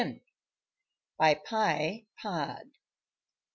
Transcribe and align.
BY 1.19 1.35
PYE 1.45 2.07
POD. 2.17 2.71